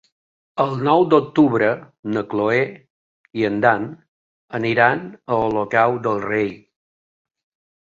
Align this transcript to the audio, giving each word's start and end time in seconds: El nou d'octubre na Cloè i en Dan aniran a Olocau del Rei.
El 0.63 0.71
nou 0.85 1.03
d'octubre 1.11 1.67
na 2.15 2.23
Cloè 2.31 2.63
i 3.43 3.47
en 3.51 3.61
Dan 3.67 3.87
aniran 4.61 5.07
a 5.07 5.39
Olocau 5.45 6.01
del 6.09 6.21
Rei. 6.27 6.53